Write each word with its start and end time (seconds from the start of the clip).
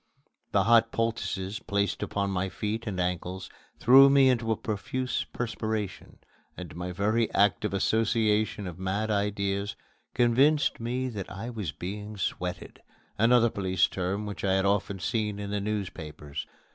The 0.51 0.63
hot 0.63 0.91
poultices 0.91 1.59
placed 1.59 2.01
upon 2.01 2.31
my 2.31 2.49
feet 2.49 2.87
and 2.87 2.99
ankles 2.99 3.51
threw 3.77 4.09
me 4.09 4.29
into 4.29 4.51
a 4.51 4.55
profuse 4.57 5.25
perspiration, 5.31 6.17
and 6.57 6.75
my 6.75 6.91
very 6.91 7.31
active 7.35 7.71
association 7.71 8.65
of 8.65 8.79
mad 8.79 9.11
ideas 9.11 9.75
convinced 10.15 10.79
me 10.79 11.07
that 11.09 11.29
I 11.31 11.51
was 11.51 11.71
being 11.71 12.17
"sweated" 12.17 12.81
another 13.19 13.51
police 13.51 13.85
term 13.85 14.25
which 14.25 14.43
I 14.43 14.53
had 14.53 14.65
often 14.65 14.97
seen 14.97 15.37
in 15.37 15.51
the 15.51 15.61
newspapers. 15.61 16.47